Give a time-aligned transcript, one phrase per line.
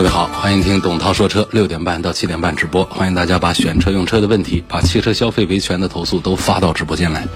[0.00, 7.28] 各位好，欢迎听董涛说车，六点半到七点半直播，欢迎大家把选车用车的问题，把汽车消费维权的投诉都发到直播间来。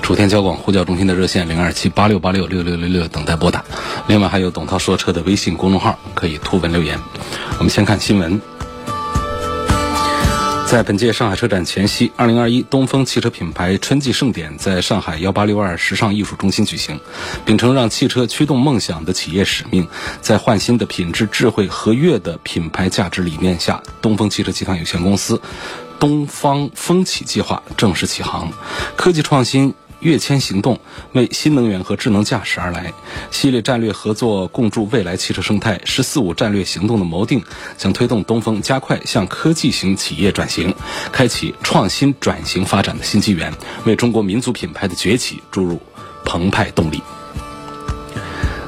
[0.00, 3.62] 楚天交广呼叫中心的热线零二七八六八六六六六六等待拨打，
[4.06, 6.98] 另外还有董涛说车的微信公众号可以图文留言。
[7.58, 8.40] 我们先看新闻。
[10.66, 16.98] 在本届上海车展前夕，二零二一东风汽车品牌春季盛典在上海幺八六二时尚艺术中心举行。
[17.44, 19.86] 秉承让汽车驱动梦想的企业使命，
[20.20, 25.40] 在焕新的品质、智慧和悦的品牌价值理念下，东风汽车集团有限公司
[26.00, 28.52] 东方风起计划正式起航，
[28.96, 29.72] 科技创新。
[30.00, 30.78] 跃迁行动
[31.12, 32.92] 为新能源和智能驾驶而来，
[33.30, 37.42] 系列战略合作共筑未来汽车生态“十四五”战略行动的谋定，
[37.76, 40.74] 将推动东风加快向科技型企业转型，
[41.12, 43.52] 开启创新转型发展的新纪元，
[43.84, 45.80] 为中国民族品牌的崛起注入
[46.24, 47.02] 澎湃动力。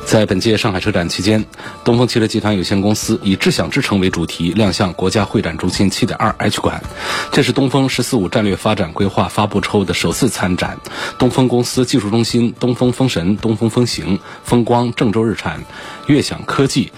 [0.09, 1.45] 在本届上海车展期间，
[1.85, 6.83] 东风汽车集团有限公司以“智享之城”为主题亮相国家会展中心7.2 H 馆，
[7.31, 10.79] 这是东风“十四五”战略发展规划发布之后的首次参展。
[11.19, 15.63] 东风公司技术中心东风风神、东风风行、风光、郑州日产、
[16.07, 16.91] 悦享科技。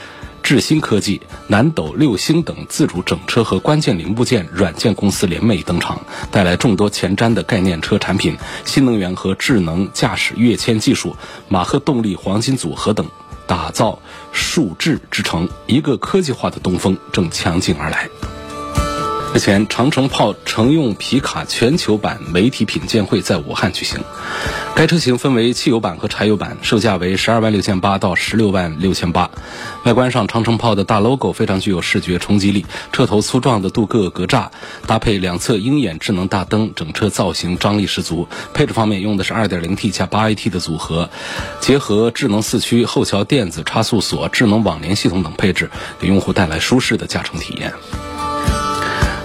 [0.51, 11.15] 智新科技、南斗六星等自主整车和关键零部件软件公司联袂登场，带来众多前瞻的概念车产品、新能源和智能驾驶跃迁技术、
[11.47, 13.07] 马赫动力黄金组合等，
[13.47, 13.97] 打造
[14.33, 15.49] 数智之城。
[15.67, 18.09] 一个科技化的东风正强劲而来。
[19.33, 24.01] 日前，长城炮乘用皮卡全球版媒体品鉴会在武汉举行。
[24.75, 29.31] 该车型分为汽油版和柴油版，售价为十二万六千八到十六万六千八。
[29.85, 34.49] 外观上，长城炮的大 logo 非常具有视觉冲击力，车头粗壮的镀铬格栅
[34.89, 38.27] 搭配两侧鹰眼智能大灯，整车造型张力十足。
[38.53, 41.09] 配置方面用的是 2.0T 加 8AT 的组合，
[41.61, 45.71] 结合智能四驱、后桥电子差速锁、智能网联系统等配置，
[46.01, 47.73] 给用户带来舒适的驾乘体验。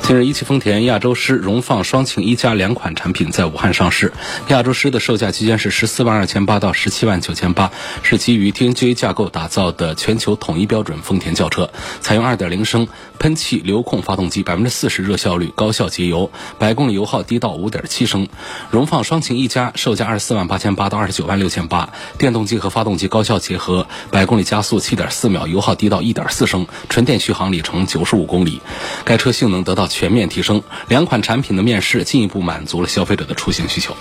[0.06, 4.14] 近日，一汽丰田亚洲狮荣放双擎一加两款产品在武汉上市。
[4.50, 7.72] 亚洲狮的售价区间是十四万二千八到十七万九千八，
[8.04, 11.72] 是基于 TNGA 架构打造的全球统一标准丰田轿车，
[12.02, 18.28] 采用二点零升喷气流控发动机，百分之四十热效率，高效节油，百公里油耗低到五点七升。
[18.70, 21.90] 荣放双擎一加售价二十四万八千八到二十九万六千八，
[22.20, 28.62] 电动机和发动机高效结合，百公里加速七点四秒，油耗低到一点四升，纯电续航里程九十五公里。
[29.04, 29.86] 该车性能得到。
[29.96, 33.96] 全面提升，两款产品的面世进一步满足了消费者的出行需求。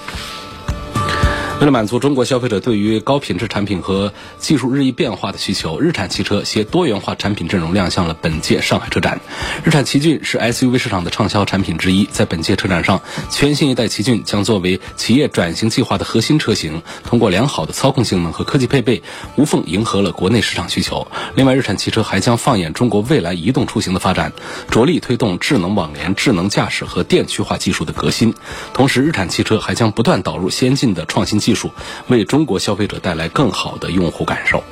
[1.64, 9.18] 为了满足中国消费者对于高品质产品和技术日益变化的需求，日产汽车携多元化产品阵容亮相了本届上海车展。
[9.64, 19.02] 日产奇骏是 SUV 市场的畅销产品之一，在本届车展上，全新一代奇骏将作为企业转型计划的核心车型，通过良好的操控性能和科技配备，
[19.36, 21.06] 无缝迎合了国内市场需求。
[21.34, 24.34] 另外，日产汽车还将放眼中国未来移动出行的发展，
[24.70, 28.34] 着力推动智能网联、智能驾驶和电驱化技术的革新。
[28.74, 31.53] 同时，日产汽车还将不断导入先进的创新技术。
[31.54, 31.70] 术
[32.08, 34.62] 为中国消费者带来更好的用户感受。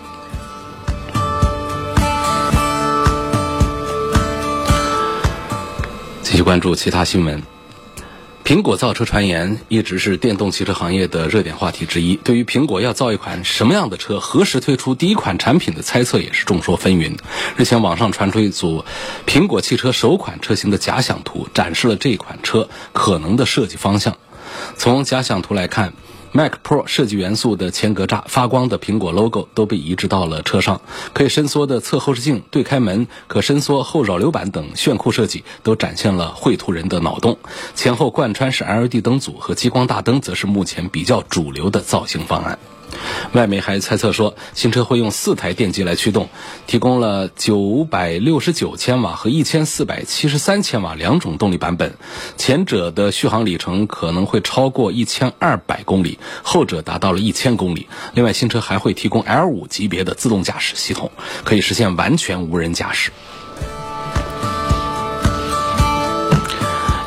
[6.22, 7.42] 继续关注其他新闻。
[8.44, 12.16] 苹果造车传言一直是电动汽车行业的热点话题之一。
[12.16, 17.18] 对于苹果要造一款什么样的车、何时推出第一款产品的猜测也是众说纷纭。
[17.56, 18.84] 日前，网上传出一组
[19.26, 24.16] 苹果汽车首款车型的假想图，展示了这款车可能的设计方向。
[24.76, 25.92] 从假想图来看。
[26.34, 30.80] Mac Pro 设计元素的前格栅、发光的苹果 logo 都被移植到了车上，
[31.12, 37.38] 可以伸缩的侧后视镜、对开门、可伸缩后扰流板等炫酷设计都展现了绘图人的脑洞。
[37.74, 42.58] 前后贯穿式 LED 灯组和激光大灯则是目前比较主流的造型方案。
[43.32, 46.28] 外媒还猜测说，新车会用四台电机来驱动，
[46.66, 51.94] 提供了九百六十九千瓦和一千四百七十三千瓦两种动力版本，
[52.36, 57.86] 前者的续航里程可能会超过一千二百公里，后者达到了一千公里。
[58.14, 61.10] 另外，新车还会提供 L 五级别的自动驾驶系统，
[61.44, 63.10] 可以实现完全无人驾驶。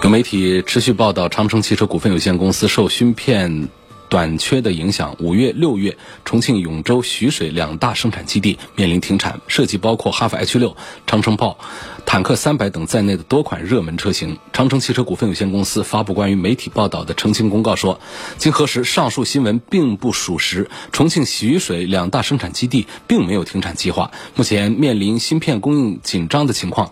[0.02, 3.70] 有媒体持续报道，长城汽车股份有限公司受芯片。
[4.10, 10.76] 短缺的影响，五月、六月，重庆、永州、徐水两大生产基地面临停产，涉及包括哈弗 H 六、
[11.08, 11.58] 长城炮、
[12.06, 14.38] 坦克三百等在内的多款热门车型。
[14.54, 18.00] 长城汽车股份有限公司发布关于媒体报道的澄清公告说，
[18.38, 20.70] 经核实，上述新闻并不属实。
[20.92, 26.92] 重庆、徐水两大生产基地并没有停产计划，目前面临芯片供应紧张的情况，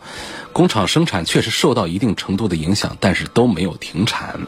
[0.51, 4.39] 工厂生产确实受到一定程度的影响，但是都没有停产。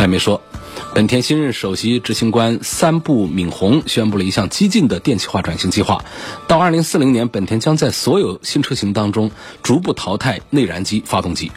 [0.00, 0.40] 外媒说。
[0.94, 6.02] 本田新任首席执行官三部敏宏宣布了一项激进的电气化转型计划。
[6.48, 9.30] 到2040年，本田将在所有新车型当中
[9.62, 11.52] 逐步淘汰内燃机发动机。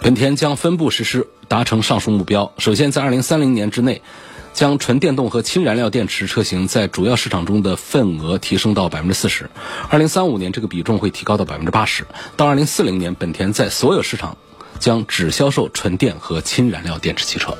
[0.00, 2.52] 本田将分步实施，达成上述目标。
[2.58, 4.00] 首先，在2030年之内，
[4.54, 9.50] 将纯电动和氢燃料电池车型在主要市场中的份额提升到百分之四十。
[9.90, 12.06] 2035年，这个比重会提高到百分之八十。
[12.36, 14.38] 到2040年，本田在所有市场
[14.78, 17.58] 将只销售纯电和氢燃料电池汽车。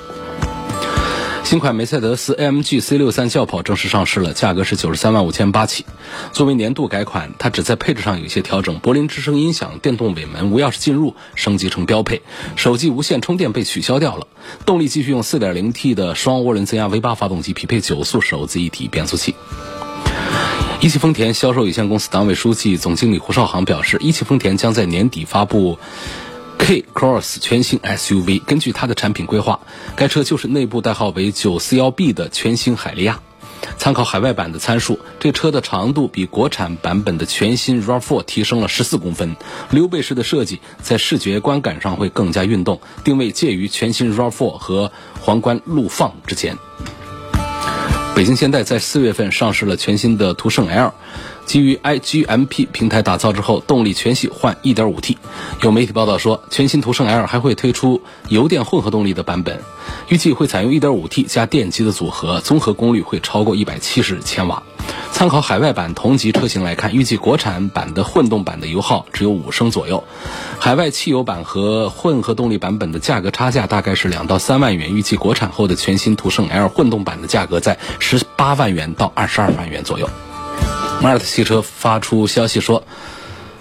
[1.44, 5.86] 新款梅赛德斯 AMG C63 轿跑正式上市了，价格是九十三万五千八起。
[6.30, 12.20] 作为年度改款，它只在配置上有一些调整，柏林之声音响、电动尾门、无钥匙进入升级成标配，
[12.54, 14.26] 手机无线充电被取消掉了。
[14.66, 19.34] 动力继续用 4.0T 的双涡轮增压 V8 发动机，匹配九速手自一体变速器。
[20.80, 25.78] 一汽丰田销售有限公司党委书记、总经理胡少航表示，一汽丰田将在年底发布。
[26.58, 29.60] K Cross 全新 SUV，根据它的产品规划，
[29.96, 33.20] 该车就是内部代号为 941B 的全新海利亚。
[33.76, 39.36] 参考海外版的参数，这车的长度比国产版本的全新 RAV4 提升了14公分，
[39.70, 46.56] 溜背式的设计在视觉观感上会更加运动，定位介于全新 RAV4 和皇冠陆放之间。
[48.14, 50.92] 北京现代在四月份上市了全新的途胜 L。
[51.48, 55.16] 基于 iGMP 平台打造之后，动力全系换 1.5T。
[55.62, 59.62] 有媒体报道说，全新途胜 L 还会推出油电混合动力的版本，
[60.08, 64.62] 预计会采用 1.5T 加电机的组合，综合功率会超过170千瓦。
[65.10, 70.04] 参考海外版同级车型来看，预计国产版的混动版的油耗只有五升左右，
[70.58, 74.94] 海外汽油版和混合动力版本的价格差价大概是两到三万元。
[74.94, 80.10] 预计国产后的全新途胜 L 混动版的价格在十八万元到二十二万元左右。
[81.02, 82.84] ，Mart 汽车发出消息说，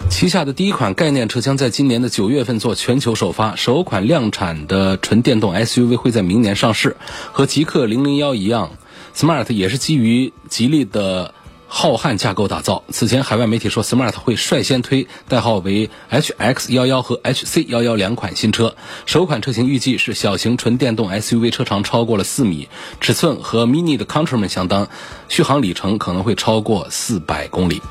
[0.10, 6.98] 旗下的第一款概念车将在今年的九月份做全球首发，首款量产的纯电动 SUV 会在明年上市。
[7.32, 8.72] 和极客零零幺一样
[9.16, 11.34] ，Smart 也是基于吉利的。
[11.68, 12.84] 浩瀚架构打造。
[12.90, 18.76] 此前，海外媒体说，Smart 会率先推代号为 HX11 和 HC11 两款新车。
[19.06, 22.70] 首款车型预计是小型纯电动 SUV，车长超过了四米，
[23.02, 24.88] 尺寸和 Mini 的 Countryman 相当，
[25.28, 27.82] 续航里程可能会超过四百公里。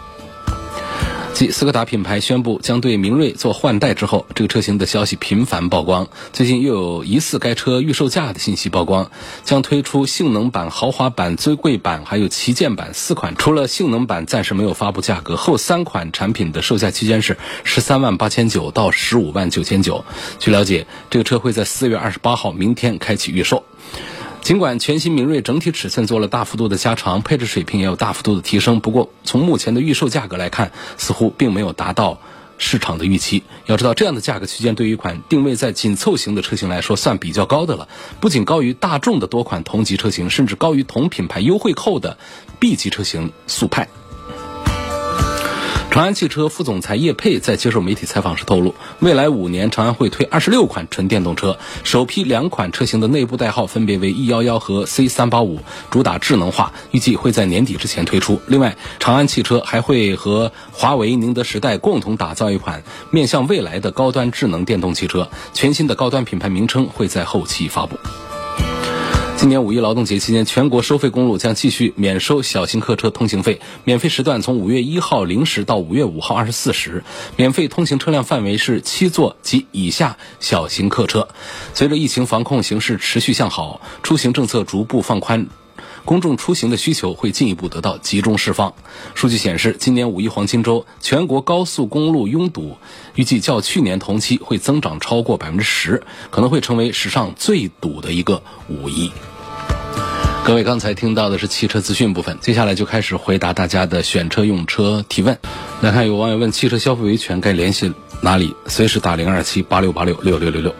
[1.36, 6.08] 继斯柯达品牌宣布将对明锐做换代之后，这个车型的消息频繁曝光。
[6.32, 9.10] 最近又有疑似该车预售价的信息曝光，
[9.44, 13.36] 将推出性能版、豪华版、尊贵版，还有旗舰版四款。
[13.36, 20.06] 除了性能版暂时没有发布价格，后三款产品的售价区间是十三万八千九到十五万九千九。
[20.38, 23.62] 据了解，这个车会在四月二十八号明天开启预售。
[24.46, 32.20] 尽管全新明锐整体尺寸做了大幅度的加长，配置水平也有大幅度的提升，不过从目前的预售价格来看，似乎并没有达到
[32.56, 33.42] 市场的预期。
[33.64, 37.88] 要知道，这样的价格区间对于一款定位在紧凑型的车型来说，算比较高的了，
[38.20, 42.16] 不仅高于大众的多款同级车型，甚至高于同品牌优惠后的
[42.60, 43.88] B 级车型速派。
[45.96, 55.58] 长安汽车副总裁叶佩在接受媒体采访时透露，未来五年长安会推二十六款纯电动车，首批两款车型的内部代号分别为 E 幺幺和 C 三八五，
[55.90, 58.38] 主打智能化，预计会在年底之前推出。
[58.46, 67.96] 另外，长安汽车还会和华为、宁德时代共同打造一款面向未来的高端智能电动汽车，全新的高端品牌名称会在后期发布。
[69.36, 77.04] 今年五一劳动节期间，全国收费公路将继续免收小型客车通行费，免费时段从五月一号零时到五月五号二十四时，
[77.36, 81.28] 免费通行车辆范围是七座及以下小型客车。
[81.74, 85.46] 随着疫情防控形势持续向好，出行政策逐步放宽，
[86.06, 88.72] 公众出行的需求会进一步得到集中释放。
[89.14, 92.78] 数据显示，今年五一黄金周，全国高速公路拥堵
[93.16, 99.10] 预计较去年同期会增长超过百分之十，可能会成为史上最堵的一个五一。
[100.44, 105.36] 各位刚才听到的是汽车资讯部分，接下来就开始回答大家的选车用车提问。
[105.80, 108.54] 来看有网友问汽车消费维权该联系哪里？
[108.66, 110.72] 随时打零二七八六八六六六六六。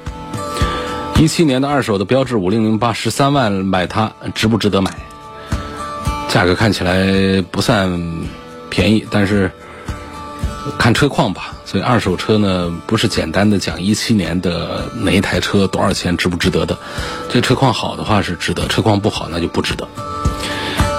[1.19, 4.95] 一七年的二手的标致五零零八十三万买它值不值得买？
[6.37, 7.99] 价格看起来不算
[8.69, 9.51] 便宜，但是
[10.79, 11.55] 看车况吧。
[11.65, 16.77] 所以二手车呢，不是简单的讲一七年的哪一台车多少钱值不值得的。
[17.31, 19.89] 这车况好的话是值得，车况不好那就不值得。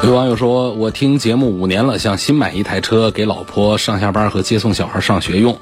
[0.04, 5.60] 有网友说，我听节目五年了，想新买一台车给老婆上下班和接送小孩上学用。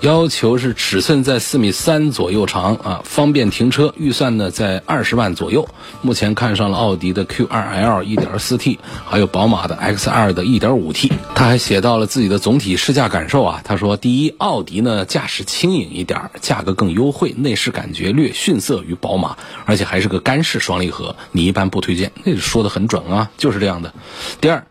[0.00, 3.92] 要求是尺寸在四米三左右长啊，方便停车。
[3.96, 5.68] 预算呢在二十万左右。
[6.02, 11.10] 目前看上了奥迪的 Q2L 1.4T，还有宝马的 X2 的 1.5T。
[11.34, 13.60] 他还写到了自己的总体试驾感受啊。
[13.64, 22.12] 他说：第一，奥迪呢驾驶轻盈一点，价格更优惠，内饰感觉略逊色于宝马，而且还是个干式双离合，你一般不推荐。
[22.22, 23.92] 那说的很准啊，就是这样的。
[24.40, 24.64] 第二。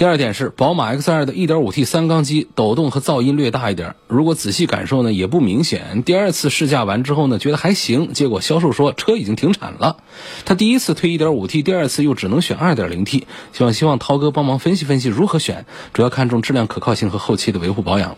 [0.00, 6.02] 第二点是，宝马 X2 的 1.5T 三缸机抖动和噪音略大一点，如果仔细感受呢，也不明显。
[6.04, 9.98] 第二次试驾完之后呢，觉得还行，结果销售说车已经停产了。
[10.46, 18.16] 他第一次推 1.5T，第二次又只能选 2.0T，希望希望涛哥帮忙分析分析如何选，主要看重质量可靠性和后期的维护保养。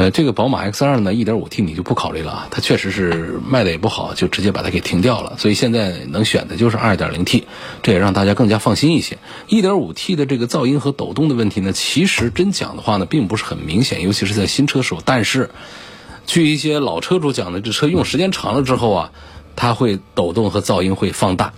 [0.00, 5.34] 呃，这个宝马 X2 呢，1.5T 你就不考虑了啊，它确实是卖的也不好，就直接把它给停掉了。
[5.36, 7.42] 所以现在能选的就是 2.0T，
[7.82, 9.18] 这也让大家更加放心一些。
[9.50, 15.02] 1.5T 的这个噪音和抖动的问题呢，其实真讲的话呢，并不是很明显，尤其是在新车时候。
[15.04, 15.50] 但是，
[16.24, 19.12] 据一些老车主讲的，这车用时间长了之后啊，
[19.54, 21.52] 它会抖动和噪音会放大。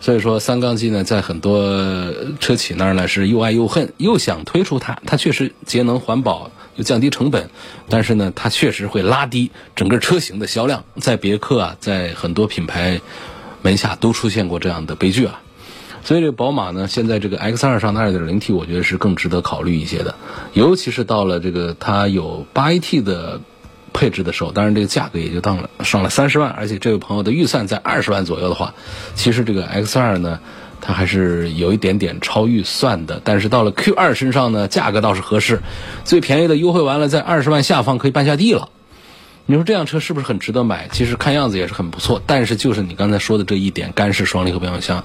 [0.00, 6.50] 所以说，三缸机呢，在很多车企那儿呢是又爱又恨，又想推出它，它确实节能环保。
[6.76, 7.50] 又降低成本，
[7.88, 10.84] 但是呢，它确实会拉低整个车型的销量。
[11.00, 13.00] 在别克啊，在很多品牌
[13.62, 15.40] 门下都出现过这样的悲剧啊。
[16.04, 20.14] 所以这个宝马呢，现在这个 X2 上的 2.0T，我觉得是更值得考虑一些的。
[20.52, 23.40] 尤其是到了这个它有 8AT 的
[23.92, 28.74] 配置的时候，当然这个价格也就到了上了三十万，而且这位朋友的预算在二十万左右的话，
[29.14, 30.40] 其实这个 X2 呢。
[30.86, 35.60] 它还是有一点点超预算的，但是到了 Q 二身上呢，价格倒是合适，
[36.04, 38.68] 最便宜的优惠完了，在二十万下方可以办下地了。
[39.46, 40.88] 你说这辆车是不是很值得买？
[40.92, 45.04] 其实看样子也是很不错，但是就是你刚才说的这一点，干式双离合变速箱，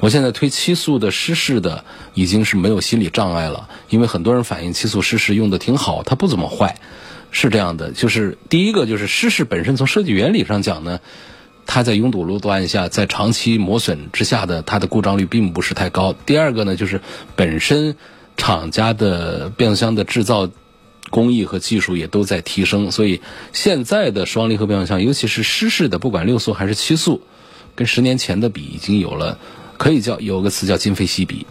[0.00, 6.74] 我现在推七速的湿式的已经是没有心理障碍了，因为很多人反映七速湿式用的挺好，它不怎么坏，
[7.30, 7.92] 是这样的。
[7.92, 10.98] 就是第一个就是湿式本身从设计原理上讲呢。
[11.66, 16.14] 它在拥堵路段下，在长期磨损之下的它的故障率并不是太高。
[16.26, 17.00] 第二个呢，就是
[17.36, 17.96] 本身
[18.36, 20.50] 厂家的变速箱的制造
[21.10, 23.20] 工艺和技术也都在提升，所以
[23.52, 27.22] 现在的双离合变速箱，尤其是湿式的，不管六速还是七速，
[27.74, 29.38] 跟十年前的比，已经有了
[29.76, 31.46] 可以叫有个词叫今非昔比。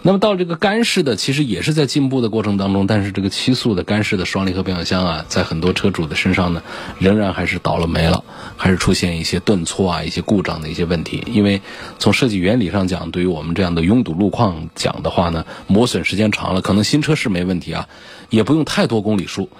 [0.00, 6.62] 那么到这个干式的，其实也是在进步的过程当中，但是这个七速的干式的双离合变速箱啊，在很多车主的身上呢，
[6.98, 8.22] 仍然还是倒了霉了，
[8.56, 11.24] 还是出现一些顿挫啊、一些故障的一些问题。
[11.26, 11.60] 因为
[11.98, 17.88] 从设计原理上讲，对于我们这样的拥堵路况讲的话呢，磨损时间长了，可能新车是没问题啊，
[18.30, 19.50] 也不用太多公里数，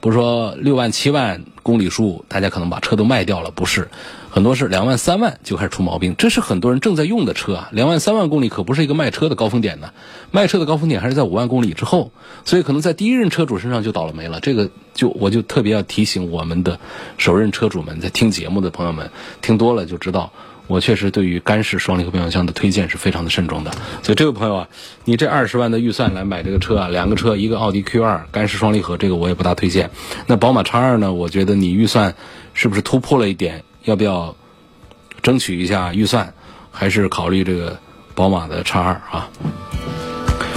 [0.00, 3.90] 不是说六万七万公里数，大家可能把车都卖掉了，不是。
[4.34, 7.68] 很多是两万三万就开始出毛病，这是很多人正在用的车啊。
[7.70, 9.90] 两万三万公里可不是一个卖车的高峰点呢，
[10.30, 12.12] 卖车的高峰点还是在五万公里之后，
[12.46, 14.40] 所以可能在第一任车主身上就倒了霉了。
[14.40, 16.80] 这个就我就特别要提醒我们的
[17.18, 19.10] 首任车主们，在听节目的朋友们，
[19.42, 20.32] 听多了就知道，
[20.66, 23.70] 我确实对于干式双离合变速箱的推荐是非常的慎重的。
[24.02, 24.68] 所以这位朋友啊，
[25.04, 29.90] 你这二十万的预算来买这个车啊，两个车，一个奥迪 Q2 干式双离合，这个我也不大推荐。
[30.26, 31.12] 那宝马 X2 呢？
[31.12, 32.14] 我觉得你预算
[32.54, 33.62] 是不是突破了一点？
[33.84, 34.34] 要不要
[35.22, 36.32] 争取一下预算？
[36.74, 37.78] 还是考虑这个
[38.14, 39.28] 宝马的叉二啊？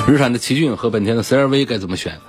[0.07, 2.19] 日产的奇骏和本田的 CRV 该怎么选？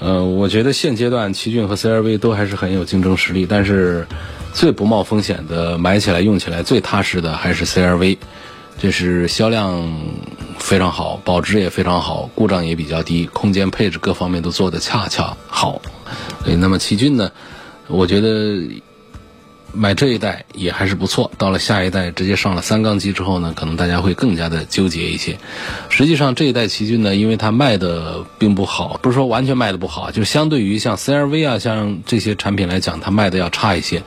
[0.00, 4.04] 呃，我觉得现阶段奇骏和 CRV 都还是很有竞争实力，但是
[4.52, 8.18] 最不冒风险的、买起来用起来最踏实的还是 CRV。
[8.78, 9.88] 这是销量
[10.58, 15.80] 非常好，保值也非常好，故障也比较低，空间配置各方面都做得恰恰好。
[16.42, 17.30] 所以，那么奇骏呢？
[17.86, 18.82] 我觉得。
[19.76, 25.38] 买这一代也还是不错，到了下一代直接上了三缸机之后呢，可能大家会更加的纠结一些。
[25.90, 34.02] 实际上这一代奇骏呢，因为它卖的并不好，不是说完全卖的不好，就相对于像 CRV 啊，像这些产品来讲，它卖的要差一些。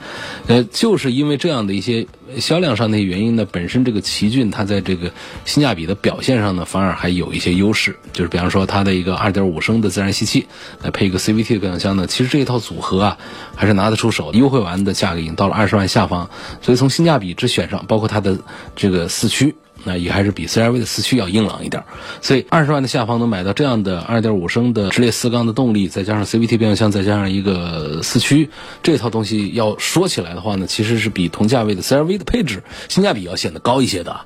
[0.48, 2.06] 呃，就是因为这样的一些。
[2.38, 5.10] 销量上的原因呢，本身这个奇骏它在这个
[5.44, 7.98] 性价比的表现上呢，反而还有一些优势。
[8.12, 10.46] 就是比方说它的一个2.5升的自然吸气，
[10.80, 13.18] 来配一个 CVT 的变速箱呢，其实这一套组合啊，
[13.56, 14.32] 还是拿得出手。
[14.32, 16.30] 优惠完的价格已经到了二十万下方，
[16.62, 18.38] 所以从性价比之选上，包括它的
[18.74, 19.54] 这个四驱。
[19.82, 21.82] 那也还是比 CRV 的四驱要硬朗一点，
[22.20, 28.50] 所以二十万的下方能买到这样的二点五升的直列四缸的动力，再加上 CVT 变速箱，再加上一个四驱，
[28.82, 34.20] 这套东西要说起来的话呢，其实是比同价位的 CRV 的配置性价比要显得高一些的。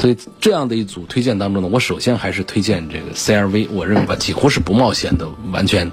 [0.00, 5.92] 所以这样的一组推荐当中呢，我首先还是推荐这个 CRV，我认为吧几乎是不冒险的，完全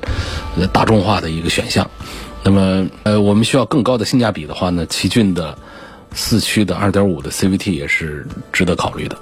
[0.74, 1.92] 大众化的一个选项。
[2.44, 5.58] 那么呃，我们需要更高的性价比的话呢，奇骏的
[6.14, 9.18] 四驱的2.5的 CVT 也是值得考虑的。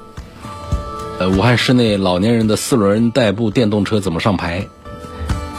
[1.20, 4.68] 呃，武汉市内老年人的四轮代步电动车怎么上牌？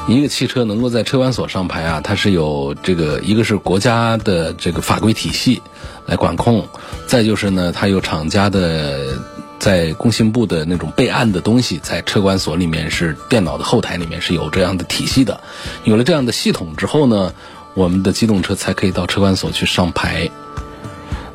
[0.07, 5.61] 一个汽车能够在车管所上牌啊，它是有这个一个是国家的这个法规体系
[6.07, 6.65] 来管控，
[7.09, 9.19] 再就是呢，它有厂家的
[9.59, 15.41] 在工信部的那种备案的东西，在车管所里面是电脑的后台里面是有这样的体系的。
[15.85, 17.33] 有了这样的系统之后呢，
[17.75, 20.31] 我们的机动车才可以到车管所去上牌。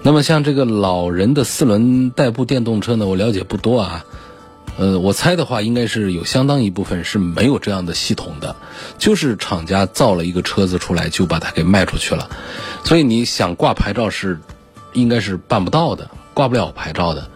[0.03, 4.05] 那么像这个老人的四轮代步电动车呢，我了解不多啊。
[4.77, 8.55] 呃，我猜的话，应该是有相当一部分是没有这样的系统的，
[8.97, 12.29] 就是厂家造了一个车子出来就把它给卖出去了，
[12.85, 14.39] 所以你想挂牌照是，
[14.93, 17.29] 应该是办不到的，挂不了牌照的，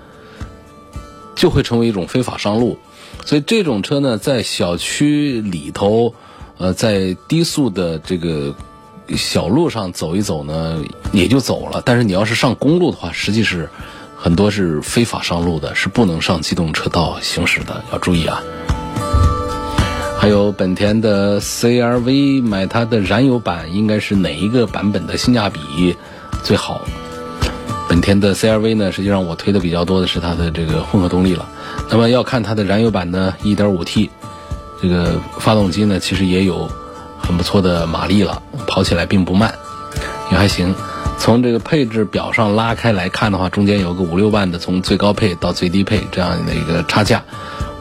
[1.35, 2.79] 就会成为一种非法上路。
[3.25, 6.13] 所以这种车呢，在小区里头，
[6.57, 8.55] 呃，在低速的这个
[9.15, 11.81] 小路上走一走呢，也就走了。
[11.85, 13.69] 但是你要是上公路的话，实际是。
[14.17, 18.41] 很多是非法上路的，是不能上机动车道行驶的，要注意啊。
[20.17, 25.95] 还有本田的 CRV，买它的燃油版应该是哪一个版本的性价比
[26.43, 26.81] 最好？
[27.87, 31.47] 本田的 CRV 呢，实际上我推的比较多的是它的这个混合动力了。
[31.89, 34.09] 那么要看它的燃油版呢，1.5T，
[34.81, 36.69] 这个发动机呢其实也有
[37.19, 39.53] 很不错的马力了，跑起来并不慢，
[40.31, 40.73] 也还行。
[41.17, 47.23] 从这个配置表上拉开来看的话，中间有个五六万的从最高配到最低配这样的一个差价。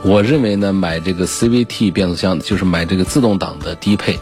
[0.02, 4.18] 我认为呢，买这个 CVT 变速箱就是买这个自动挡的低配，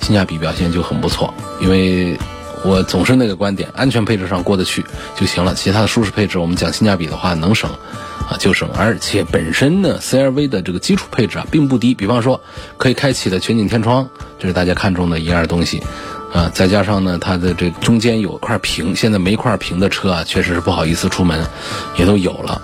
[0.00, 1.32] 性价比表现就很不错。
[1.60, 2.18] 因为
[2.66, 4.84] 我总是那个观点，安全配置上过得去
[5.16, 7.70] 就行了，其他的舒适配置我们讲性价比的话能省
[8.28, 8.68] 啊就省。
[8.76, 12.40] 而且本身呢，CRV 的这个基础配置啊并不低，比方说
[12.76, 14.08] 可以开启的全景天窗，
[14.38, 15.82] 这是大家看中的一样东西。
[16.32, 21.46] 啊，再加上呢，它的这中间有块屏，现在没块屏的车啊，确实是不好意思出门，
[21.96, 22.60] 也都有了。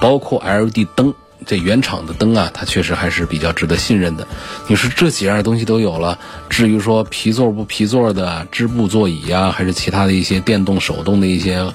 [0.00, 4.26] 包括 LED 灯，这原厂的灯啊，它确实还是比较值得信任的。
[4.66, 11.72] 你说这几样东西都有了，至于说皮座不皮座的织布座椅啊，还是其他的一些电动手动的一些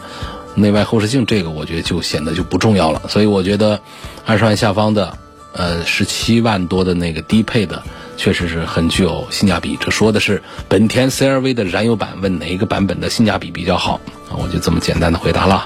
[0.56, 3.02] 内外后视镜，这个我觉得就显得就不重要了。
[3.08, 3.80] 所以我觉得
[4.26, 5.18] 二十万下方的，
[5.54, 7.82] 呃，十七万多的那个低配的。
[8.18, 9.78] 确实是很具有性价比。
[9.80, 13.94] 这说的是本田 CRV 的燃油版，问哪一个版本的性价比比较好？
[14.30, 15.66] 啊，我就这么简单的回答了。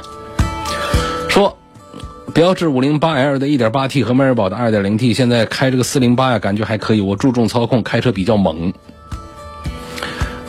[2.34, 7.02] 标致 508L 的 1.8T 和迈锐宝的 2.0T，现在开这个408呀，感觉还可以。
[7.02, 8.74] 我注重操控，开车比较猛，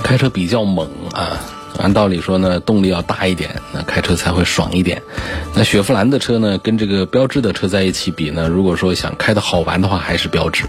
[0.02, 1.38] 开车比较猛啊。
[1.76, 5.02] 按道理说呢，动力要大一点，那开车才会爽一点。
[5.54, 10.64] 那雪佛兰的车呢，跟这个标致的车在一起比呢，如果说想开的好玩的话，还是标致。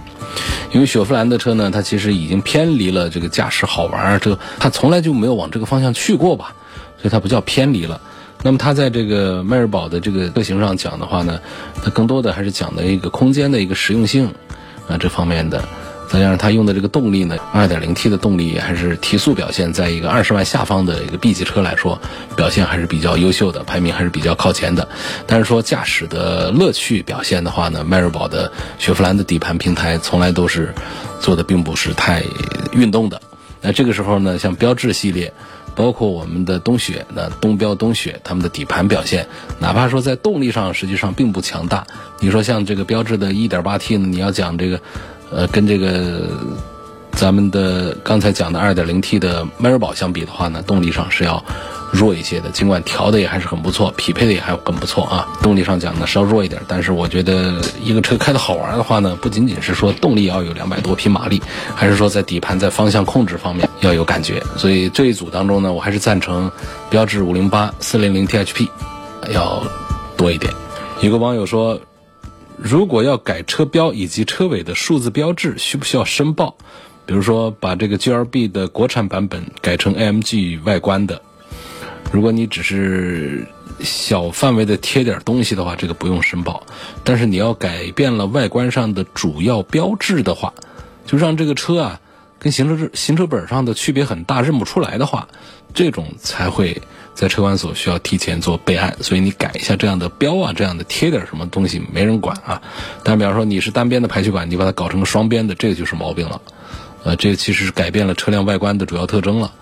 [0.74, 6.56] 因为雪佛兰的车呢，它其实已经偏离了这个驾驶好玩，这它从来就没有往这个方向去过吧，
[7.02, 8.02] 所以它不叫偏离了。
[8.46, 11.40] 那么它在这个迈锐宝的这个车型上讲的话呢，
[11.84, 14.32] 它更多的还是讲的一个空间的一个实用性
[14.88, 15.64] 啊这方面的。
[16.08, 22.00] 再加上它用的这个动力呢，2.0T 的动力还是提速表现，在一个二十万下方的一个 B 级车来说，
[22.36, 24.88] 表现还是比较优秀的，排名还是比较靠前的。
[25.26, 30.72] 但是说驾驶的乐趣表现的话呢，迈锐宝的雪佛兰的底盘平台从来都是
[31.20, 32.24] 做的并不是太
[32.74, 33.20] 运动的。
[33.62, 35.34] 那这个时候呢，像标致系列，
[35.76, 39.28] 包括我们的冬雪，那东标、冬雪，他们的底盘表现，
[39.60, 41.86] 哪怕说在动力上实际上并不强大。
[42.20, 44.80] 你说像这个标致的 1.8T 呢，你要讲这个。
[45.32, 46.30] 呃，跟这个
[47.16, 51.44] 咱们的刚才讲的 2.0T 的迈锐宝相比的话呢，动力上是要
[51.92, 52.50] 弱一些的。
[52.50, 55.28] 尽管调的也还是很不错，匹配的也还很不错啊。
[55.42, 61.42] 动力上讲呢稍弱一点，但是我觉得一个车开的好玩的话呢，不仅仅是说动力要有两百多匹马力，
[61.74, 64.44] 还是说在底盘在方向控制方面要有感觉。
[64.58, 66.52] 所以这一组当中呢，我还是赞成
[66.90, 68.68] 标致508 400 THP
[69.32, 69.64] 要
[70.18, 70.54] 多一点。
[71.02, 71.80] 有个网友说。
[72.58, 76.56] 如果要改车标以及车尾的数字标志，需不需要申报？
[77.06, 81.22] 比如说，把这个 GLB 的国产版本改成 AMG 外观的，
[82.12, 83.48] 如果你只是
[83.82, 86.64] 小范围的贴点东西的话，这个不用申报。
[87.04, 90.54] 但是你要改变了外观上的主要标志的话，
[91.06, 92.00] 就让这个车啊
[92.40, 95.28] 跟行车行车本上的区别很大，认不出来的话，
[95.74, 96.82] 这种才会。
[97.16, 102.62] 在车管所需要提前做备案，所以你改一下这样的标啊，这样的贴点什么东西没人管啊。
[103.06, 106.42] 但比方说你是单边的排气管，你把它搞成双边的，这个就是毛病了。
[107.06, 109.54] 呃，这个其实是改变了车辆外观的主要特征了。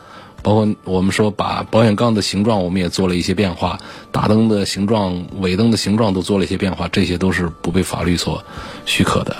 [0.41, 3.79] 包括我们说把保险杠的形状我们也做了一些变化，
[4.11, 8.43] 大灯的形状、尾灯的形状都做了一些变化，这些都是不被法律所
[8.85, 9.35] 许可的。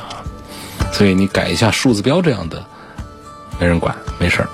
[0.92, 2.66] 所以你改一下数字标这样的，
[3.60, 4.50] 没人管，没事儿。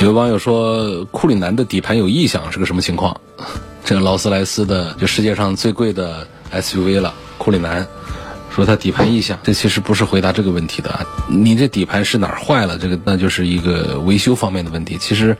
[0.00, 3.20] 有网友说库里南的底盘有异响是个什么情况？
[3.84, 7.86] 这个劳斯莱斯的就世界上最贵的 SUV 了，库里南。
[8.56, 11.04] 说它底盘异响，这其实不是回答这个问题的啊。
[11.28, 12.78] 你这底盘是哪儿坏了？
[12.78, 14.96] 这个那就是一个维修方面的问题。
[14.96, 15.36] 其实，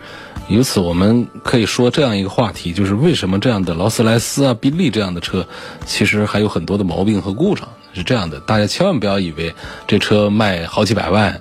[0.48, 5.48] 由此我们可以说这样一个话题，就是为什么这样的劳斯莱斯啊、宾利这样的车，
[5.86, 7.66] 其实还有很多的毛病和故障。
[7.94, 9.54] 是这样的，大家千万不要以为
[9.86, 11.40] 这车卖好几百万，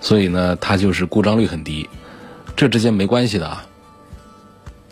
[0.00, 1.88] 所以呢它就是故障率很低，
[2.54, 3.64] 这之间没关系的啊，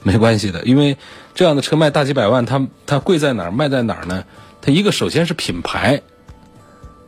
[0.03, 0.65] 没关系的。
[0.65, 0.97] 因为
[1.37, 3.53] 这样的车卖大几百万，它它贵在哪儿？
[3.53, 4.25] 卖在哪儿呢？
[4.61, 6.03] 它一个首先是品牌，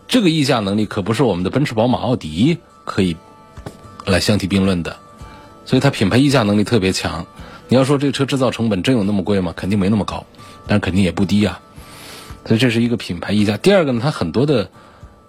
[0.09, 3.17] 这个溢价能力可不是我们的奔驰、宝马、奥迪可以
[4.07, 4.97] 来相提并论的，
[5.65, 7.27] 所以它品牌溢价能力特别强。
[7.69, 9.53] 你要说这车制造成本真有那么贵吗？
[9.57, 10.27] 肯定没那么高，
[10.67, 11.61] 但肯定也不低啊。
[12.45, 13.57] 所以这是一个品牌溢价。
[13.57, 14.71] 第二个呢，它很多的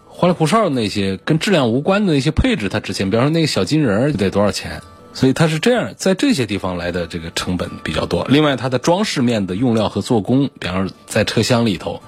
[0.08, 3.10] 花里胡哨的那些跟质量无关的那些配置，它值钱。
[3.10, 4.82] 比方说那个小金人得多少钱？
[5.13, 8.26] 所以它是这样，在这些地方来的这个成本比较多。
[8.30, 12.02] 另外，它的装饰面的用料和做工，比方说在车厢里头，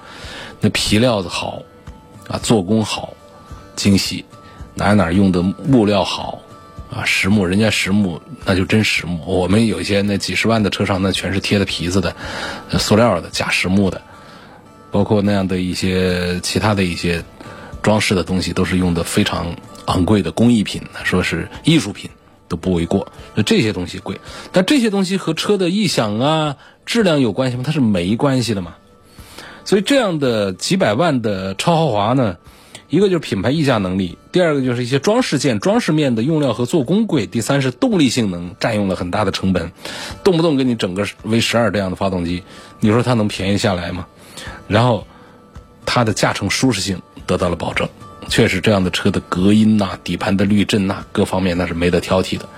[0.60, 1.62] 那皮料子好，
[2.28, 3.12] 啊，做工好，
[3.76, 4.24] 精细，
[4.74, 6.40] 哪哪用的木料好，
[6.90, 9.20] 啊，实木，人家实木那就真实木。
[9.26, 12.16] 我们有一些那几十万的车上，那全是贴的皮子的，
[12.78, 14.00] 塑料的假实木的，
[14.90, 17.22] 包括那样的一些其他的一些
[17.82, 22.08] 装饰的东西，都是用的非常昂贵的工艺品，说是艺术品。
[22.48, 24.20] 都不为过，那这些东西贵，
[24.52, 27.62] 但这些东西和车的异响啊、质量有关系吗？
[27.66, 28.74] 它是没关系的嘛。
[29.64, 32.36] 所以这样的几百万的超豪华呢，
[32.90, 39.72] 一个就是品牌溢价能力，第二个就是一些装饰件、装饰面的用料和做工贵，第三是动力性能占用了很大的成本，
[40.22, 42.42] 动不动给你整个 V 十二这样的发动机，
[42.80, 44.06] 你说它能便宜下来吗？
[44.68, 45.06] 然后
[45.86, 47.88] 它的驾乘舒适性得到了保证。
[48.28, 52.48] 确实，这样的车的隔音呐、底盘的滤震呐，各方面那是没得挑剔的。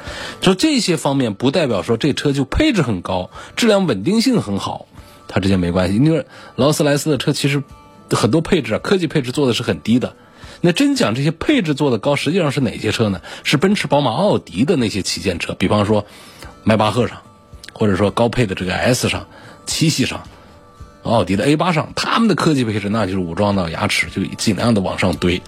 [0.40, 4.86] 就这些方面，不代表说这车就配置很高、质量稳定性很好，
[5.28, 5.98] 它之间没关系。
[5.98, 6.24] 你说
[6.54, 7.62] 劳斯莱斯的车其实
[8.10, 10.14] 很多配置啊，科技配置做的是很低的。
[10.60, 13.20] 那真讲这些配置做的高，实际上是哪些车呢？
[13.44, 16.06] 是奔驰、宝马、奥迪的那些旗舰车，比方说
[16.64, 17.18] 迈巴赫上，
[17.72, 19.26] 或者说高配的这个 S 上、
[19.66, 20.26] 七系上。
[21.06, 25.40] 奥迪的 A 八上，他们的科技配置那就是武装到牙齿，就尽量的往上堆。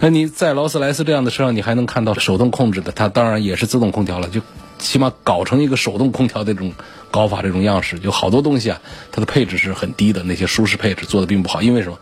[0.00, 4.40] 那你在劳斯莱斯这样的车上，你还能看到手动控制的，它当然也是自动空调了，就
[4.78, 6.72] 起码搞成一个手动空调的这种
[7.10, 11.60] 搞法，这种样式，就好多东西啊，它的配置是很低的，那些舒适配置做的并不好。
[11.60, 11.98] 因为什么？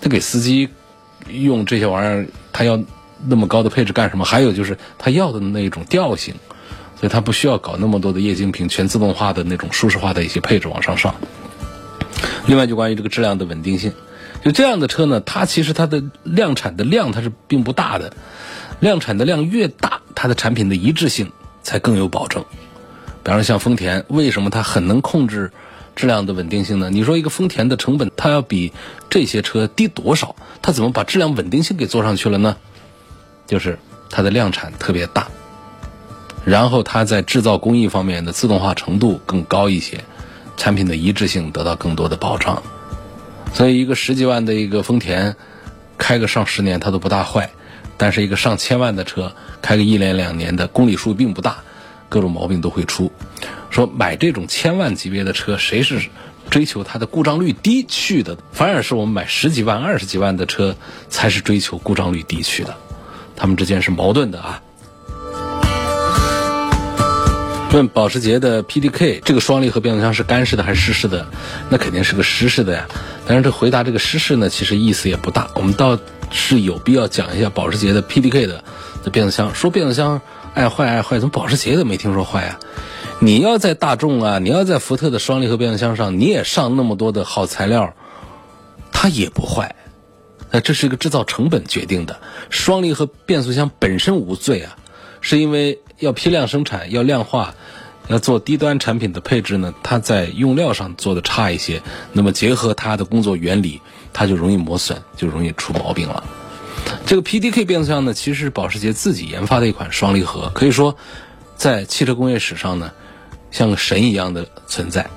[0.00, 0.68] 它给司机
[1.28, 2.80] 用这些玩意儿，他要
[3.26, 4.24] 那么高的配置干什么？
[4.24, 6.32] 还有就是他要的那种调性，
[7.00, 11.12] 所以他不需要搞那么多的液晶屏、全自动化的那种舒适化的一些配置往上上。
[12.46, 13.92] 另外，就关于这个质量的稳定性，
[14.44, 18.12] 就这样的车呢，它其实它的量产的量它是并不大的，
[18.80, 21.32] 量产的量越大，它的产品的一致性
[21.62, 22.44] 才更有保证。
[23.22, 25.52] 比方说像丰田，为什么它很能控制
[25.94, 26.90] 质量的稳定性呢？
[26.90, 28.72] 你说一个丰田的成本，它要比
[29.08, 30.34] 这些车低多少？
[30.60, 32.56] 它怎么把质量稳定性给做上去了呢？
[33.46, 33.78] 就是
[34.10, 35.28] 它的量产特别大，
[36.44, 40.04] 然后它在制造工艺方面的自动化程度更高一些。
[40.56, 42.62] 产品的一致性得到更多的保障，
[43.52, 45.34] 所以一个十几万的一个丰田，
[45.98, 47.50] 开个上十年它都不大坏，
[47.96, 51.58] 但是一个上千万的车开个一年两年的公里数并不大，
[52.08, 53.10] 各种毛病都会出。
[53.70, 56.08] 说买这种千万级别的车，谁是
[56.50, 58.36] 追求它的故障率低去的？
[58.52, 60.76] 反而是我们买十几万、二十几万的车
[61.08, 62.76] 才是追求故障率低去的，
[63.34, 64.62] 他们之间是矛盾的啊。
[67.72, 71.26] 问保时捷的 PDK 这个双离合变速箱是干式的还是湿式的？
[71.70, 72.86] 那肯定是个湿式的呀。
[73.26, 75.50] 但是这回答这个湿式呢，其实意思也不大。
[75.54, 75.98] 我们倒
[76.30, 78.62] 是有必要讲一下保时捷的 PDK 的
[79.02, 79.54] 的变速箱。
[79.54, 80.20] 说变速箱
[80.52, 82.60] 爱坏爱坏，怎么保时捷的没听说坏啊？
[83.20, 87.94] 你要在大众啊，你要在福特的双离合变速箱上，你也上那么多的好材料，
[88.92, 89.74] 它也不坏。
[90.50, 92.20] 那这是一个制造成本决定的。
[92.50, 94.76] 双离合变速箱本身无罪啊，
[95.22, 95.78] 是因为。
[96.02, 97.54] 要批量生产，要量化，
[98.08, 101.80] 要做低端产品的配置呢，它在用料上做的差一些。
[102.12, 103.80] 那么结合它的工作原理，
[104.12, 106.24] 它就容易磨损，就容易出毛病了。
[107.06, 110.96] 这个 PDK 变速箱呢，其实是保时捷自己研发的一款双离合，可以说
[111.56, 112.90] 在汽车工业史上呢，
[113.52, 115.08] 像个神一样的存在。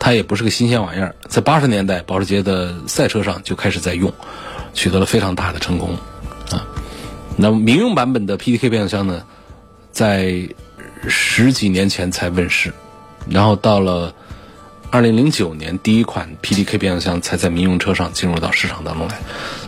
[0.00, 4.12] 它也不是个新鲜玩意儿，在八十年代，保时捷的赛车上就开始在用，
[4.74, 5.96] 取得了非常大的成功
[6.50, 6.66] 啊。
[7.36, 9.22] 那么民用版本的 PDK 变速箱呢，
[9.98, 10.48] 在
[11.08, 12.72] 十几年前才问世，
[13.28, 14.14] 然后到了
[14.92, 19.18] 二零零九年，第一款 PDK 变速箱才在民用车上进入到市场当中来。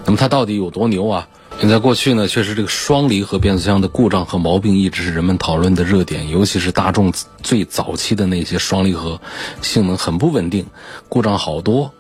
[0.05, 1.27] 那么它到底有多牛啊？
[1.61, 7.12] 你在过去呢，确实这个双离合变速箱的故障和毛病一直是人们讨论的热点，尤其是大众
[7.43, 9.21] 最早期的那些双离合，
[9.61, 10.64] 性能很不稳定，
[11.09, 11.93] 故障好多，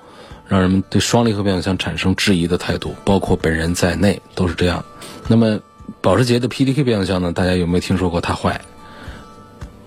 [0.46, 4.84] 让人们对双离合变速箱产生质疑的态度，包括本人在内都是这样。
[5.26, 5.58] 那么
[6.00, 8.60] 保时捷的 PDK 变速箱呢，大家有没有听说过它坏？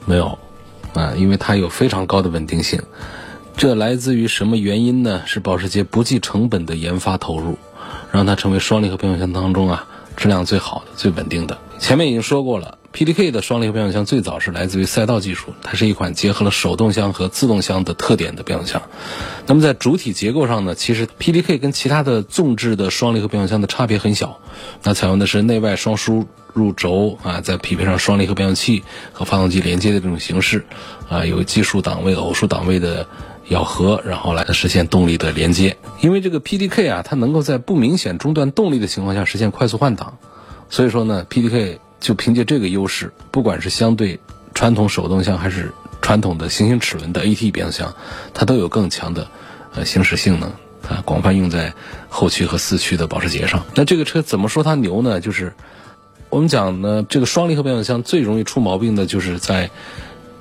[0.05, 0.37] 没有，
[0.93, 2.81] 啊，因为它有非常高的稳定性。
[3.55, 5.21] 这来自于什么原因呢？
[5.25, 7.57] 是保时捷不计成本的研发投入。
[8.11, 11.57] 让它成为双离合变速箱当中啊质量最好的、最稳定的。
[11.79, 18.84] 前面已经说过了，PDK 的双离合变速箱最早是来自于赛道技术，它是一款结合了手动箱和自动箱的特点的变速箱。
[19.47, 24.39] 那么在主体结构上呢，其实 PDK 跟其他的纵置的双离合变速箱的差别很小。
[24.84, 30.65] 那采用的是内外双输入轴啊，再匹配上双离合变速器和发动机连接的这种形式
[31.10, 33.08] 啊，有奇数档位、偶数档位的。
[33.49, 35.75] 咬合，然后来实现动力的连接。
[35.99, 40.17] 因为这个 PDK 啊，它能够在不明显中断动力的情况下实现快速换挡，
[40.69, 44.19] 所以说呢，PDK 就凭借这个优势，不管是相对
[44.53, 47.95] 传统手动箱还是传统的行星齿轮的 AT 变速箱，
[48.33, 49.25] 它都有更强的
[49.73, 50.49] 呃行驶性能
[50.87, 51.73] 啊，广泛用在
[52.09, 53.65] 后驱和四驱的保时捷上。
[53.73, 55.21] 那这个车怎么说它牛呢？
[55.21, 55.53] 就是
[56.29, 59.71] 我们讲呢，这个双离合变速箱最容易出毛病的就是在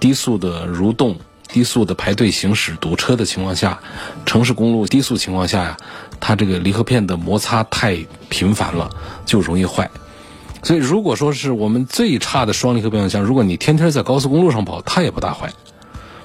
[0.01, 1.17] 低速的蠕动。
[1.49, 3.79] 低速的排队行驶、堵车的情况下，
[4.25, 5.77] 城市公路低速情况下呀，
[6.19, 7.95] 它这个离合片的摩擦太
[8.31, 8.91] 频繁了，
[9.27, 9.91] 就容易坏。
[10.63, 15.53] 所以，如果说是我们最差的双离合变速箱，如果你天天在高速公路上跑，它也不大坏，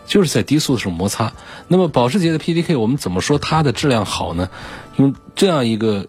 [0.05, 1.33] 就是在低速的时候摩擦。
[1.67, 4.49] 那么，保时捷的 PDK，我们怎么说它的质量好呢？
[4.97, 6.07] 用这样一个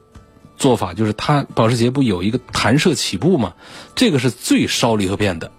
[0.56, 3.54] 做法，就是它保时捷不有一个弹射起步吗？
[3.94, 5.50] 这个是最烧离合片的，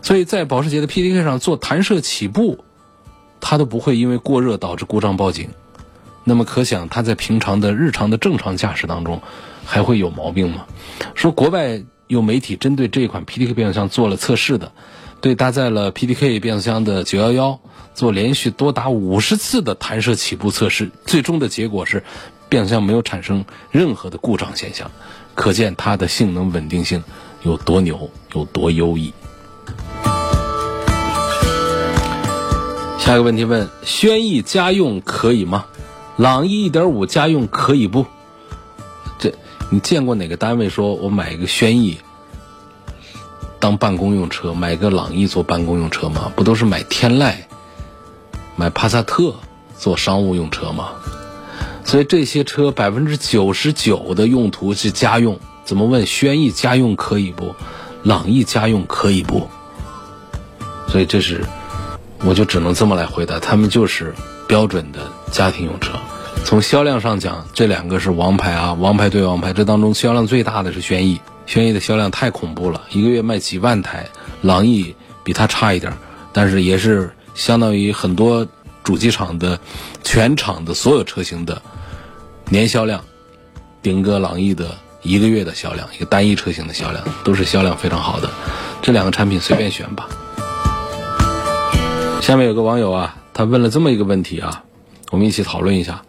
[0.00, 2.64] 所以在保时捷的 PDK 上做弹射起步。
[3.44, 5.50] 它都不会因为过热导致故障报警，
[6.24, 9.20] 那么可想它在平常的日常的正常驾驶当中
[9.64, 10.66] 还会有毛病吗？
[11.14, 14.72] 说国外有媒体针对这款 PDK 变速箱做了测试的，
[15.20, 17.58] 对搭载了 PDK 变速箱的911
[17.94, 22.04] 做连续多达五十次的弹射起步测试，最终的结果是
[22.48, 24.90] 变速箱没有产生任何的故障现象，
[25.34, 27.02] 可见它的性能稳定性
[27.42, 29.12] 有多牛，有多优异。
[32.98, 35.64] 下一个问题问：轩逸家用可以吗？
[36.16, 38.06] 朗逸1.5家用可以不？
[39.18, 39.32] 这
[39.70, 41.98] 你见过哪个单位说我买一个轩逸
[43.58, 46.32] 当办公用车，买个朗逸做办公用车吗？
[46.36, 47.34] 不都是买天籁、
[48.56, 49.34] 买帕萨特
[49.78, 50.90] 做商务用车吗？
[51.84, 55.38] 所以这些车百分之九十九的用途是家用。
[55.64, 57.54] 怎么问轩逸家用可以不？
[58.02, 59.48] 朗逸家用可以不？
[60.88, 61.44] 所以这是。
[62.24, 64.14] 我就只能这么来回答，他们就是
[64.46, 65.98] 标准的家庭用车。
[66.44, 69.52] 从销量上讲，这两个是王牌啊，王牌对王牌。
[69.52, 74.06] 这当中销量最大的是轩逸，轩逸的销量太恐怖了，一个月卖几万台。
[74.42, 75.92] 朗逸比它差一点，
[76.32, 78.46] 但是也是相当于很多
[78.82, 79.58] 主机厂的
[80.02, 81.62] 全厂的所有车型的
[82.48, 83.04] 年销量，
[83.82, 88.28] 顶个朗逸的一个月的销量，一个单一车型的销量都是销量非常好的。
[88.82, 90.08] 这两个产品随便选吧。
[92.20, 94.64] 下面有个网友啊，他问了这么一个问题啊，
[95.12, 96.04] 我们一起讨论一下。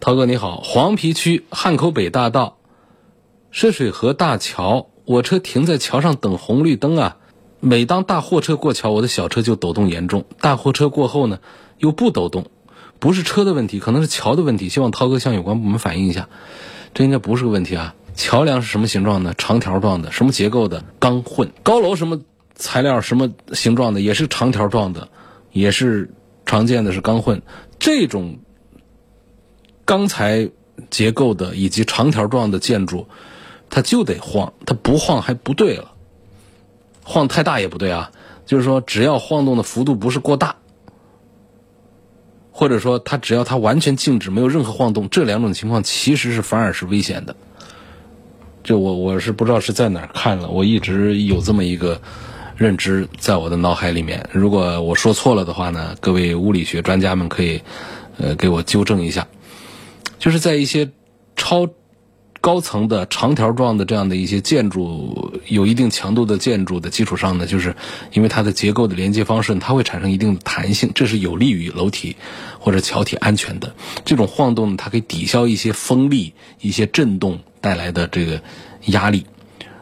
[0.00, 2.56] 涛哥你好，黄陂区汉口北大道
[3.50, 7.18] 涉水河大桥，我车停在桥上等红绿灯啊。
[7.60, 11.40] 每当大货车过桥，我的小车就抖动严重；大货车过后呢，
[11.76, 12.46] 又不抖动。
[12.98, 14.70] 不是车的问题，可能是桥的问题。
[14.70, 16.30] 希望涛哥向有关部门反映一下。
[16.94, 17.94] 这应该不是个问题啊。
[18.14, 19.34] 桥梁是什么形状的？
[19.34, 20.10] 长条状的。
[20.10, 20.82] 什么结构的？
[20.98, 21.50] 钢混。
[21.62, 22.22] 高楼什么
[22.54, 23.02] 材料？
[23.02, 24.00] 什么形状的？
[24.00, 25.08] 也是长条状的。
[25.52, 26.14] 也是
[26.46, 27.42] 常见的是钢混，
[27.78, 28.38] 这种
[29.84, 30.50] 钢材
[30.90, 33.06] 结构的以及长条状的建筑，
[33.70, 35.92] 它就得晃，它不晃还不对了，
[37.04, 38.10] 晃太大也不对啊。
[38.46, 40.56] 就是说，只要晃动的幅度不是过大，
[42.50, 47.36] 或者说它只要它完全静止，没有任何晃动，这两种情况其实是反而是危险的。
[48.64, 52.00] 这我我是不知道是在哪儿看了，我一直有这么一个。
[52.58, 57.62] 认知在我的脑海里面，如果我说错了的话呢，各位物理学专家们可以，
[58.18, 59.28] 呃，给我纠正一下。
[60.18, 60.90] 就是在一些
[61.36, 61.68] 超
[62.40, 67.76] 高层的长条状的这样的一些建筑，有一定强度的建筑的基础上呢，就是
[68.12, 72.16] 因为它的结构的连接方式，它会产生一定的弹性，这是有利于楼体
[72.58, 73.72] 或者桥体安全的。
[74.04, 78.42] 这种晃动呢，它可以抵消一些风力、一些震动带来的这个
[78.86, 79.24] 压力。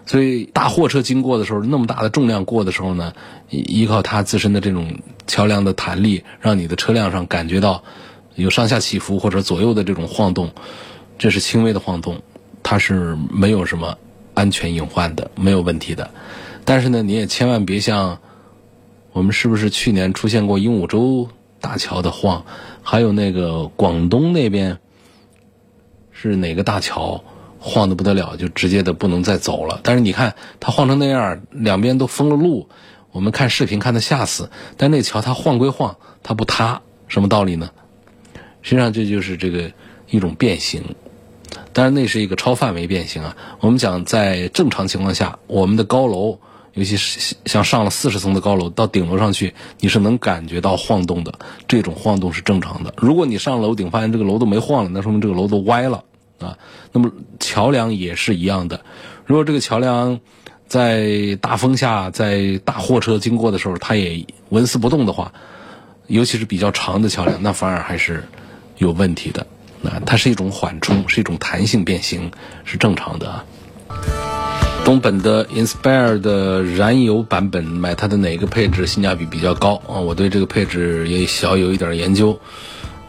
[0.06, 3.12] 所以大货车经过的时候，那么大的重量过的时候呢，
[3.50, 7.82] 依靠它自身的这种桥梁的弹力，让你的车辆上感觉到
[8.36, 10.52] 有上下起伏或者左右的这种晃动，
[11.18, 12.22] 这是轻微的晃动，
[12.62, 13.98] 它是没有什么
[14.32, 16.08] 安全隐患的，没有问题的。
[16.64, 18.20] 但是呢，你也千万别像
[19.12, 21.28] 我们是不是去年出现过鹦鹉洲
[21.60, 22.44] 大桥的晃，
[22.80, 24.78] 还有那个广东那边
[26.12, 27.24] 是哪个大桥？
[27.58, 29.80] 晃得不得了，就直接的不能再走了。
[29.82, 32.68] 但是你看它晃成那样，两边都封了路，
[33.12, 34.50] 我们看视频看得吓死。
[34.76, 37.70] 但那桥它晃归晃，它不塌，什么道理呢？
[38.62, 39.70] 实际上这就是这个
[40.10, 40.82] 一种变形，
[41.72, 43.36] 当然那是一个超范围变形啊。
[43.60, 46.38] 我们讲在正常情况下，我们的高楼，
[46.74, 51.32] 尤其是像上了四十层的高楼，到顶楼上去，你是能感觉到晃动的。
[51.68, 52.92] 这种晃动是正常的。
[52.96, 56.02] 如果你上楼顶发现这个楼都没晃了，那说明这个楼都歪了。
[56.38, 56.58] 啊，
[56.92, 58.80] 那么桥梁也是一样的。
[59.24, 60.20] 如果这个桥梁
[60.66, 65.32] 在大风下，在大货车经过的时候，它也纹丝不动的话，
[66.06, 68.24] 尤其是比较长的桥梁，那反而还是
[68.78, 69.46] 有问题的。
[69.84, 72.32] 啊，它是一种缓冲，是一种弹性变形，
[72.64, 73.44] 是正常的。
[74.84, 79.98] 东本的 Inspire 的燃油版本，买它的哪个配置性价比比较高啊？
[79.98, 82.38] 我对这个配置也小有一点研究。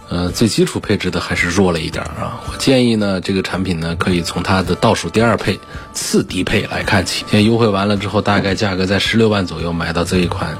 [0.10, 2.40] 呃，最基础配置的还是弱了一点啊。
[2.50, 5.60] 我建议呢，这个产品呢，可以从它的倒数第二配
[5.92, 7.26] 次低配来看起。
[7.30, 10.58] 现在优惠完了之后，大概价格在十六万左右买到这一款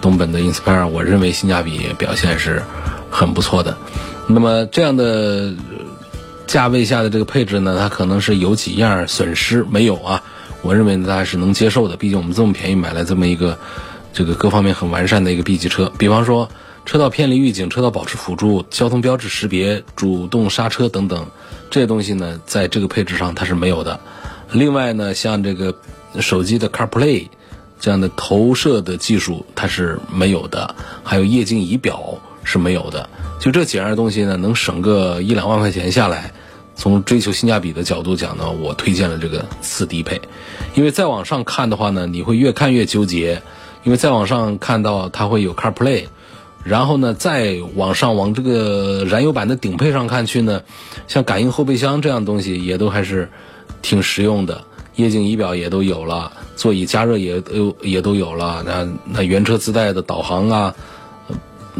[0.00, 2.62] 东本的 Inspire，我认为性价比表现是
[3.10, 3.76] 很不错的。
[4.26, 5.52] 那么这样的
[6.46, 10.22] 价位下的这个配置呢，它可能是有几样损失没有啊？
[10.62, 11.98] 我认为呢，它是能接受的。
[11.98, 13.58] 毕竟我们这么便宜买来这么一个
[14.14, 16.48] 这个各方面很完善的一个 B 级车，比方说。
[16.86, 21.26] 车道偏离预警、车道保持辅助、交通标志识别、主动刹车等等，
[21.68, 23.98] 这些东西呢，在这个配置上它是没有的。
[24.52, 25.74] 另外呢，像这个
[26.20, 27.26] 手机的 CarPlay
[27.80, 30.76] 这样的投射的技术，它是没有的。
[31.02, 33.10] 还有液晶仪表是没有的。
[33.40, 36.32] 就这几样东西呢，能省个一两万块钱下来。
[36.76, 40.20] 从追求性价比的角度讲呢，我推荐了这个次低配。
[40.76, 43.42] 因为再往上看的话呢，你会越看越纠结。
[43.82, 46.06] 因为再往上看到它会有 CarPlay。
[46.66, 50.62] 然后呢，再往上往这个燃油版的顶配上看去呢，
[51.06, 53.30] 像感应后备箱这样东西也都还是
[53.82, 54.64] 挺实用的，
[54.96, 60.74] 液晶仪表也都有了，座椅加热也都也都有了，那那原车自带的导航啊、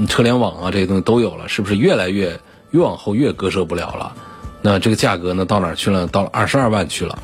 [0.07, 2.38] 车联网啊这些东西都有了，是不是越来越
[2.70, 4.14] 越往后越割舍不了了？
[4.62, 6.07] 那这个价格呢到哪去了？
[6.07, 7.18] 到了二十二万去了。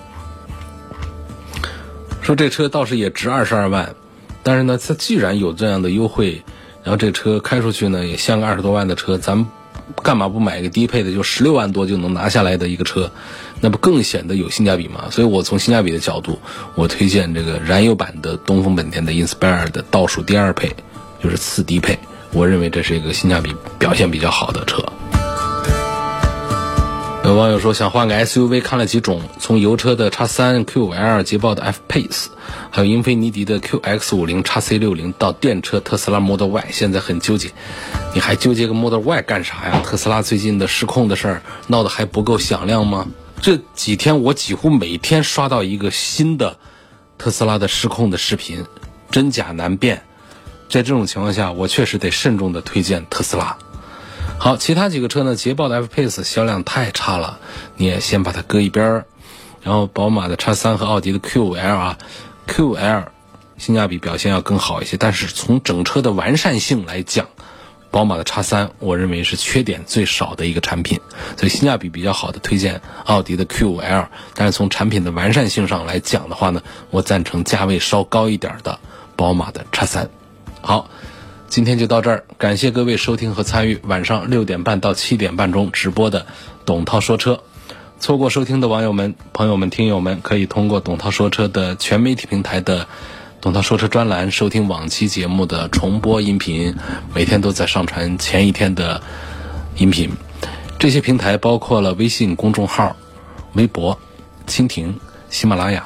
[2.22, 3.94] 说这车倒是也值二十二万，
[4.42, 6.42] 但是呢，它既然有这样的优惠。
[6.83, 9.47] 然后这车开出去呢，也像个二十多万的车，咱们
[10.03, 13.11] 干嘛不买一个低配的，就十六万多就能拿下来的一个车，
[13.61, 15.05] 那不更显得有性价比吗？
[15.11, 16.40] 所以我从性价比的角度，
[16.75, 20.75] 我推荐这个燃油版的东风本田的 Inspire 的倒数第二配，
[21.23, 21.99] 就是次低配，
[22.33, 24.83] 我认为这是一个性价比表现比较好的车。
[27.24, 32.26] 有网友说想换个 SUV，看了几种，从油车的叉三、Q5L、捷豹的 F Pace，
[32.68, 37.48] 还有英菲尼迪的 QX50、叉 C60，到电车特斯拉 Model Y，现在很纠结。
[38.12, 39.80] 你还纠结个 Model Y 干啥呀？
[39.85, 43.06] 特斯拉最近的失控的事儿闹得还不够响亮吗？
[43.40, 46.58] 这几天我几乎每天刷到一个新的
[47.18, 48.64] 特斯拉的失控的视频，
[49.12, 50.02] 真假难辨。
[50.68, 53.56] 在这种情况下，我确实得慎重的推荐特斯拉。
[54.42, 55.37] 好，其他几个车呢？
[55.37, 57.38] 捷豹的 F Pace 销量太差了，
[57.76, 59.07] 你也先把它搁一边儿。
[59.62, 61.96] 然后宝马的叉三和奥迪的 Q5L 啊
[62.48, 63.05] ，Q5L
[63.57, 67.28] 性价比表现要更好一些，但是从整车的完善性来讲，
[67.92, 70.98] 宝马的叉三我认为是缺点最少的一个产品，
[71.37, 74.09] 所以性价比比较好的推荐奥迪的 Q5L。
[74.35, 78.76] 但是从产品的完善性上来讲的话呢，我赞成价位稍高一点的
[79.14, 80.11] 宝马的叉三。
[80.61, 80.90] 好。
[81.53, 86.25] 今天就到这儿，感谢各位收听和参与晚上六点半到七点半钟直播的
[86.65, 87.43] 董涛说车。
[88.01, 92.87] 错过收听的网友们、朋友们、听友们，可以通过董涛说车的全媒体平台的
[93.43, 96.75] 董涛说车专栏收听往期节目的重播音频。
[97.15, 99.03] 每天都在上传前一天的
[99.77, 100.11] 音频。
[100.79, 102.97] 这些平台包括了微信公众号、
[103.53, 103.99] 微博、
[104.47, 105.85] 蜻蜓、喜马拉雅、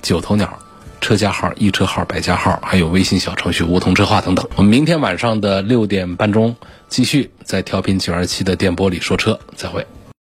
[0.00, 0.56] 九头鸟。
[1.00, 4.46] 车架号、易车号、百家号，还有微信小程序“梧桐车话”等等。
[4.56, 6.54] 我们明天晚上的六点半钟，
[6.88, 9.86] 继续在调频九二七的电波里说车，再会。